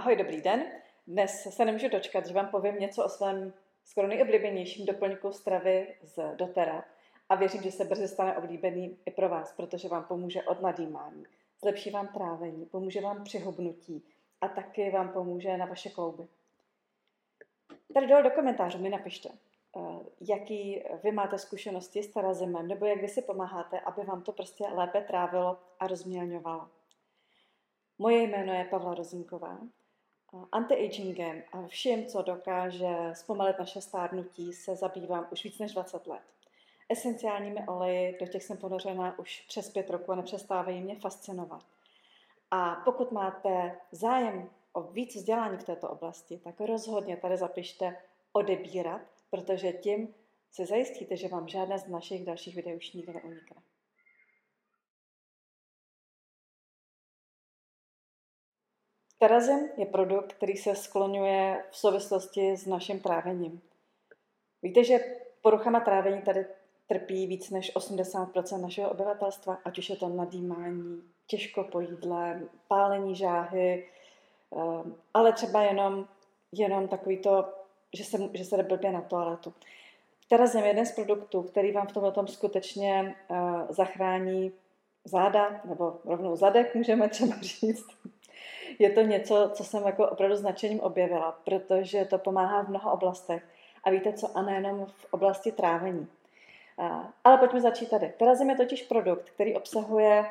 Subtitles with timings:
[0.00, 0.64] Ahoj, dobrý den.
[1.06, 3.52] Dnes se nemůžu dočkat, že vám povím něco o svém
[3.84, 6.84] skoro nejoblíbenějším doplňku stravy z dotera
[7.28, 11.24] a věřím, že se brzy stane oblíbený i pro vás, protože vám pomůže od nadýmání,
[11.60, 14.04] zlepší vám trávení, pomůže vám při hubnutí
[14.40, 16.26] a taky vám pomůže na vaše klouby.
[17.94, 19.28] Tady dole do komentářů mi napište,
[19.76, 19.80] eh,
[20.20, 24.64] jaký vy máte zkušenosti s tarazimem, nebo jak vy si pomáháte, aby vám to prostě
[24.64, 26.68] lépe trávilo a rozmělňovalo.
[27.98, 29.58] Moje jméno je Pavla Rozinková.
[30.52, 36.22] Anti-agingem a všem, co dokáže zpomalit naše stárnutí, se zabývám už víc než 20 let.
[36.88, 41.62] Esenciálními oleji, do těch jsem ponořena už přes pět roků a nepřestávají mě fascinovat.
[42.50, 47.96] A pokud máte zájem o víc vzdělání v této oblasti, tak rozhodně tady zapište
[48.32, 50.14] odebírat, protože tím
[50.52, 53.62] se zajistíte, že vám žádné z našich dalších videí už nikdy neunikne.
[59.20, 63.60] Terazin je produkt, který se skloňuje v souvislosti s naším trávením.
[64.62, 64.98] Víte, že
[65.42, 66.46] poruchama trávení tady
[66.86, 73.16] trpí víc než 80% našeho obyvatelstva, ať už je to nadýmání, těžko po jídle, pálení
[73.16, 73.88] žáhy,
[74.56, 76.08] eh, ale třeba jenom,
[76.52, 77.48] jenom takový to,
[77.96, 79.54] že se, že se jde blbě na toaletu.
[80.28, 83.36] Terazem je jeden z produktů, který vám v tomhle tom skutečně uh,
[83.68, 84.52] zachrání
[85.04, 87.86] záda, nebo rovnou zadek, můžeme třeba říct
[88.80, 93.42] je to něco, co jsem jako opravdu značením objevila, protože to pomáhá v mnoha oblastech.
[93.84, 96.08] A víte co, a nejenom v oblasti trávení.
[97.24, 98.12] Ale pojďme začít tady.
[98.18, 100.24] Terazim je totiž produkt, který obsahuje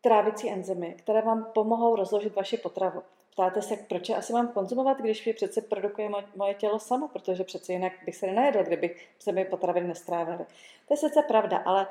[0.00, 3.02] trávicí enzymy, které vám pomohou rozložit vaši potravu.
[3.32, 7.72] Ptáte se, proč asi mám konzumovat, když mi přece produkuje moje tělo samo, protože přece
[7.72, 10.44] jinak bych se nenajedl, kdybych se mi potraviny nestrávily.
[10.88, 11.86] To je sice pravda, ale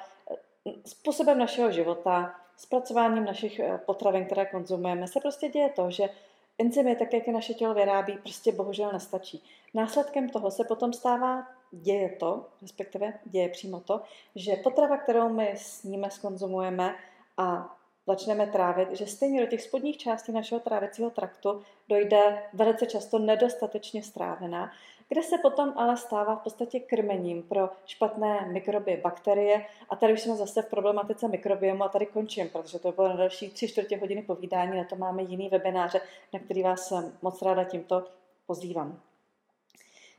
[0.86, 6.10] způsobem našeho života, zpracováním našich eh, potravin, které konzumujeme, se prostě děje to, že
[6.58, 9.44] enzymy, tak jak je naše tělo vyrábí, prostě bohužel nestačí.
[9.74, 14.02] Následkem toho se potom stává, děje to, respektive děje přímo to,
[14.36, 16.96] že potrava, kterou my sníme, skonzumujeme
[17.38, 17.76] a
[18.08, 24.04] začneme trávit, že stejně do těch spodních částí našeho trávicího traktu dojde velice často nedostatečně
[24.04, 24.72] strávená
[25.10, 29.66] kde se potom ale stává v podstatě krmením pro špatné mikroby, bakterie.
[29.90, 33.16] A tady už jsme zase v problematice mikrobiomu a tady končím, protože to bylo na
[33.16, 36.02] další tři čtvrtě hodiny povídání, na to máme jiný webináře,
[36.34, 38.04] na který vás moc ráda tímto
[38.48, 39.00] pozývám.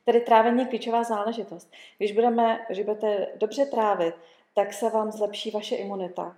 [0.05, 1.73] Tedy trávení je klíčová záležitost.
[1.99, 4.15] Když, budeme, když budete dobře trávit,
[4.55, 6.37] tak se vám zlepší vaše imunita.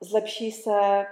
[0.00, 1.06] Zlepší se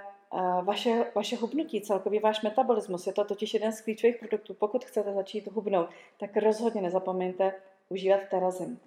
[0.62, 3.06] vaše, vaše hubnutí, celkový váš metabolismus.
[3.06, 4.54] Je to totiž jeden z klíčových produktů.
[4.54, 5.88] Pokud chcete začít hubnout,
[6.20, 7.54] tak rozhodně nezapomeňte
[7.88, 8.80] užívat terazim.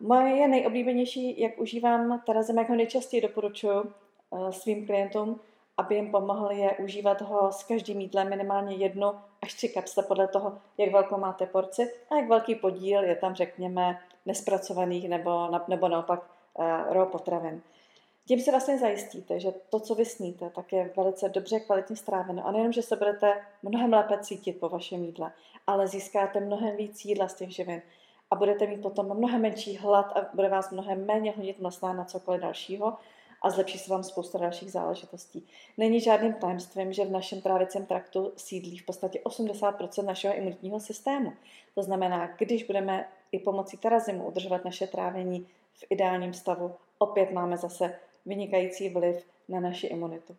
[0.00, 3.92] Moje nejoblíbenější, jak užívám terazim, jak ho nejčastěji doporučuji
[4.50, 5.40] svým klientům,
[5.76, 9.12] aby jim pomohli, je užívat ho s každým jídlem minimálně jednu
[9.42, 13.34] až tři kapsle podle toho, jak velkou máte porci a jak velký podíl je tam,
[13.34, 16.22] řekněme, nespracovaných nebo, nebo naopak
[16.88, 17.62] raw potravin.
[18.26, 22.46] Tím si vlastně zajistíte, že to, co vy sníte, tak je velice dobře kvalitně stráveno.
[22.46, 25.32] A nejenom, že se budete mnohem lépe cítit po vašem jídle,
[25.66, 27.82] ale získáte mnohem víc jídla z těch živin
[28.30, 32.04] a budete mít potom mnohem menší hlad a bude vás mnohem méně honit mlsná na
[32.04, 32.96] cokoliv dalšího
[33.42, 35.46] a zlepší se vám spousta dalších záležitostí.
[35.78, 41.32] Není žádným tajemstvím, že v našem trávicím traktu sídlí v podstatě 80% našeho imunitního systému.
[41.74, 47.56] To znamená, když budeme i pomocí terazimu udržovat naše trávení v ideálním stavu, opět máme
[47.56, 50.36] zase vynikající vliv na naši imunitu.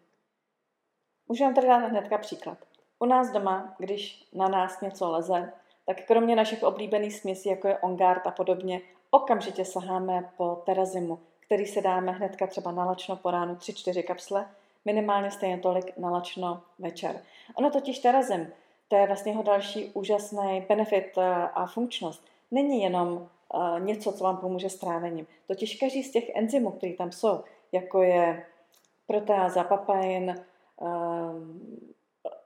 [1.27, 2.57] Můžu vám tady dát hnedka příklad.
[2.99, 5.53] U nás doma, když na nás něco leze,
[5.85, 11.65] tak kromě našich oblíbených směsí, jako je Ongard a podobně, okamžitě saháme po terazimu, který
[11.65, 14.47] se dáme hnedka třeba na lačno po ránu 3-4 kapsle,
[14.85, 17.21] minimálně stejně tolik na lačno večer.
[17.55, 18.47] Ono totiž terazim,
[18.87, 21.17] to je vlastně jeho další úžasný benefit
[21.53, 22.25] a funkčnost.
[22.51, 23.29] Není jenom
[23.79, 25.27] něco, co vám pomůže s trávením.
[25.47, 28.45] Totiž každý z těch enzymů, které tam jsou, jako je
[29.07, 30.35] proteáza, papain,
[30.81, 31.61] um,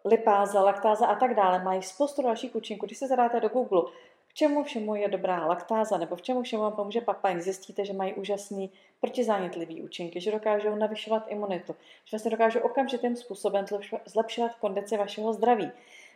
[0.05, 2.85] lipáza, laktáza a tak dále, mají spoustu dalších účinků.
[2.85, 3.81] Když se zadáte do Google,
[4.27, 7.93] k čemu všemu je dobrá laktáza nebo v čemu všemu vám pomůže papain, zjistíte, že
[7.93, 11.75] mají úžasný protizánětlivý účinky, že dokážou navyšovat imunitu,
[12.05, 13.65] že vlastně dokážou okamžitým způsobem
[14.05, 15.71] zlepšovat kondici vašeho zdraví.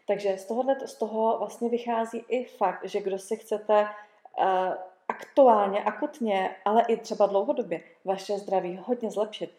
[0.07, 3.81] Takže z, tohohle, z toho vlastně vychází i fakt, že kdo si chcete
[4.39, 4.73] uh,
[5.11, 9.53] aktuálně, akutně, ale i třeba dlouhodobě vaše zdraví hodně zlepšit,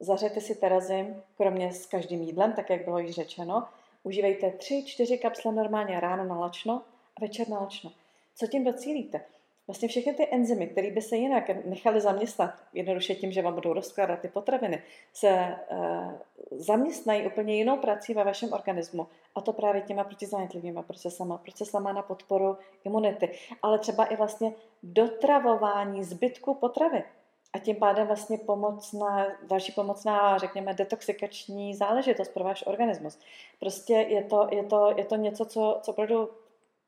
[0.00, 3.68] zařejte si terazim, kromě s každým jídlem, tak jak bylo již řečeno,
[4.02, 6.82] užívejte 3-4 kapsle normálně ráno na lačno
[7.16, 7.92] a večer na lačno.
[8.34, 9.20] Co tím docílíte?
[9.66, 13.72] Vlastně všechny ty enzymy, které by se jinak nechaly zaměstnat, jednoduše tím, že vám budou
[13.72, 14.82] rozkládat ty potraviny,
[15.12, 16.12] se uh,
[16.50, 19.06] zaměstnají úplně jinou prací ve vašem organismu.
[19.34, 23.30] A to právě těma protizánětlivými procesama, procesama na podporu imunity,
[23.62, 24.52] ale třeba i vlastně
[24.82, 27.04] dotravování zbytku potravy.
[27.52, 33.18] A tím pádem vlastně pomocná, další pomocná, řekněme, detoxikační záležitost pro váš organismus.
[33.60, 36.28] Prostě je to, je to, je to něco, co, co opravdu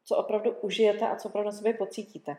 [0.08, 2.36] co opravdu užijete a co opravdu sobě pocítíte.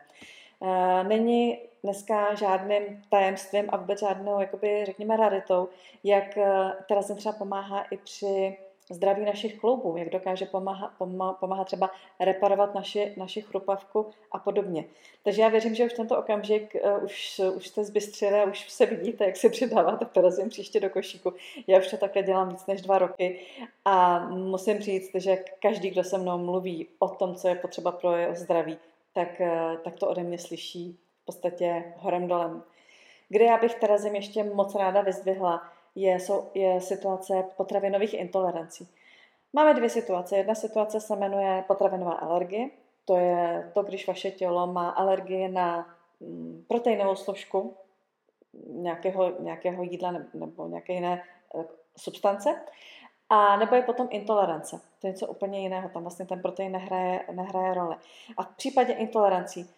[0.62, 5.68] Eh, není dneska žádným tajemstvím a vůbec žádnou, jakoby, řekněme, raritou,
[6.04, 8.56] jak eh, jsem třeba pomáhá i při
[8.90, 10.92] zdraví našich kloubů, jak dokáže pomáhat,
[11.40, 11.90] pomáhat třeba
[12.20, 14.84] reparovat naši, naši chrupavku a podobně.
[15.22, 18.86] Takže já věřím, že už tento okamžik uh, už, už jste zbystřili a už se
[18.86, 21.32] vidíte, jak se přidáváte perazím příště do košíku.
[21.66, 23.40] Já už to takhle dělám víc než dva roky
[23.84, 28.16] a musím říct, že každý, kdo se mnou mluví o tom, co je potřeba pro
[28.16, 28.78] jeho zdraví,
[29.12, 32.62] tak, uh, tak to ode mě slyší v podstatě horem dolem.
[33.28, 35.62] Kde já bych Terazim ještě moc ráda vyzdvihla,
[35.94, 38.88] je, jsou, je situace potravinových intolerancí.
[39.52, 40.36] Máme dvě situace.
[40.36, 42.70] Jedna situace se jmenuje potravinová alergie.
[43.04, 47.76] To je to, když vaše tělo má alergie na mm, proteinovou složku
[48.68, 51.22] nějakého, nějakého jídla nebo nějaké jiné
[51.54, 51.64] eh,
[51.96, 52.60] substance.
[53.28, 54.80] A nebo je potom intolerance.
[55.00, 55.88] To je něco úplně jiného.
[55.88, 57.96] Tam vlastně ten protein nehraje, nehraje roli.
[58.36, 59.70] A v případě intolerancí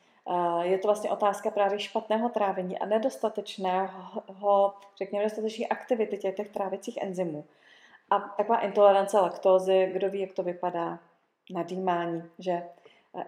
[0.62, 6.98] je to vlastně otázka právě špatného trávení a nedostatečného, řekněme, nedostatečné aktivity těch, těch trávicích
[7.02, 7.44] enzymů.
[8.10, 10.98] A taková intolerance laktózy, kdo ví, jak to vypadá,
[11.50, 12.62] nadýmání, že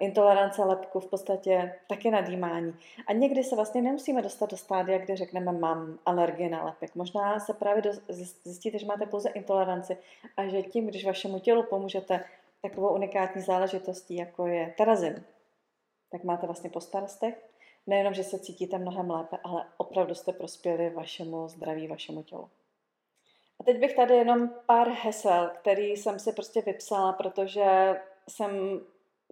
[0.00, 2.74] intolerance lepku v podstatě taky nadýmání.
[3.06, 6.94] A někdy se vlastně nemusíme dostat do stádia, kde řekneme, mám alergie na lepek.
[6.94, 7.82] Možná se právě
[8.44, 9.96] zjistíte, že máte pouze intoleranci
[10.36, 12.24] a že tím, když vašemu tělu pomůžete
[12.62, 15.24] takovou unikátní záležitostí, jako je terazin,
[16.14, 17.34] tak máte vlastně po starostech.
[17.86, 22.50] Nejenom, že se cítíte mnohem lépe, ale opravdu jste prospěli vašemu zdraví, vašemu tělu.
[23.60, 28.80] A teď bych tady jenom pár hesel, který jsem si prostě vypsala, protože jsem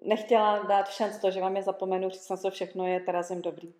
[0.05, 3.75] nechtěla dát šanc to, že vám je zapomenu, říct na co všechno je terazem dobrý.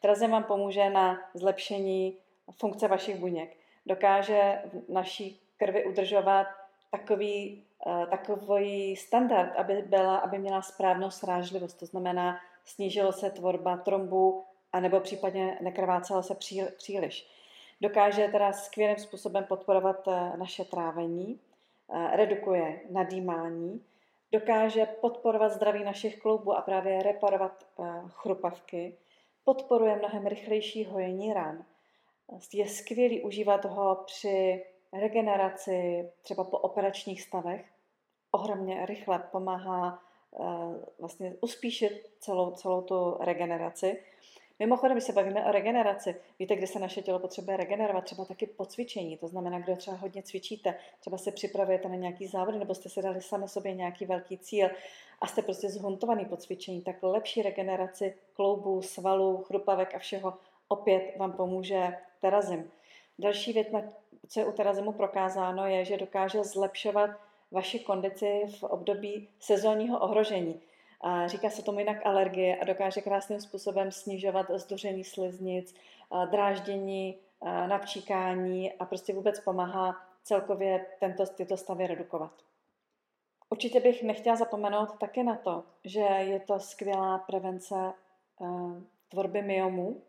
[0.00, 2.18] Terazem vám pomůže na zlepšení
[2.58, 3.56] funkce vašich buněk.
[3.86, 6.46] Dokáže v naší krvi udržovat
[6.90, 7.64] takový
[8.10, 15.00] takový standard, aby, byla, aby měla správnou srážlivost, to znamená, snížilo se tvorba trombu, anebo
[15.00, 16.34] případně nekrvácelo se
[16.76, 17.26] příliš.
[17.80, 21.40] Dokáže teda skvělým způsobem podporovat eh, naše trávení,
[21.92, 23.84] eh, redukuje nadýmání,
[24.32, 27.66] dokáže podporovat zdraví našich kloubů a právě reparovat
[28.08, 28.96] chrupavky,
[29.44, 31.64] podporuje mnohem rychlejší hojení ran.
[32.52, 37.73] Je skvělý užívat ho při regeneraci, třeba po operačních stavech,
[38.34, 44.02] ohromně rychle pomáhá uh, vlastně uspíšit celou, celou tu regeneraci.
[44.58, 48.46] Mimochodem, když se bavíme o regeneraci, víte, kde se naše tělo potřebuje regenerovat, třeba taky
[48.46, 52.74] po cvičení, to znamená, kdo třeba hodně cvičíte, třeba se připravujete na nějaký závod, nebo
[52.74, 54.68] jste si dali sami sobě nějaký velký cíl
[55.20, 60.34] a jste prostě zhuntovaný po cvičení, tak lepší regeneraci kloubů, svalů, chrupavek a všeho
[60.68, 62.70] opět vám pomůže terazim.
[63.18, 63.68] Další věc,
[64.28, 67.10] co je u terazimu prokázáno, je, že dokáže zlepšovat
[67.54, 70.60] vaši kondici v období sezónního ohrožení.
[71.26, 75.74] Říká se tomu jinak alergie a dokáže krásným způsobem snižovat zduření sliznic,
[76.30, 77.18] dráždění,
[77.66, 82.32] napčíkání a prostě vůbec pomáhá celkově tento, tyto stavy redukovat.
[83.50, 87.92] Určitě bych nechtěla zapomenout také na to, že je to skvělá prevence
[89.08, 90.02] tvorby myomů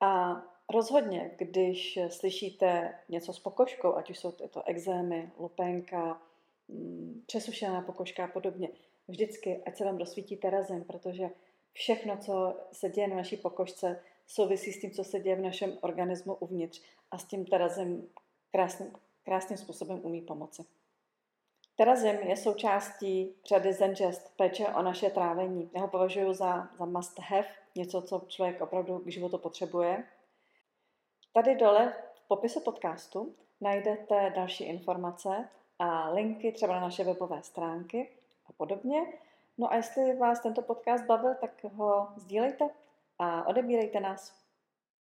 [0.00, 0.42] a
[0.72, 6.20] rozhodně, když slyšíte něco s pokožkou, ať už jsou to exémy, lupenka,
[7.26, 8.68] přesušená pokožka a podobně.
[9.08, 11.30] Vždycky, ať se vám rozsvítí terazem, protože
[11.72, 15.78] všechno, co se děje na naší pokožce, souvisí s tím, co se děje v našem
[15.80, 18.08] organismu uvnitř a s tím terazem
[18.52, 18.92] krásným,
[19.24, 20.64] krásným způsobem umí pomoci.
[21.76, 25.70] Terazem je součástí řady Zengest, péče o naše trávení.
[25.74, 30.04] Já ho považuji za, za must have, něco, co člověk opravdu k životu potřebuje.
[31.32, 35.48] Tady dole v popisu podcastu najdete další informace
[35.78, 38.08] a linky třeba na naše webové stránky
[38.46, 39.06] a podobně.
[39.58, 42.70] No a jestli vás tento podcast bavil, tak ho sdílejte
[43.18, 44.47] a odebírejte nás.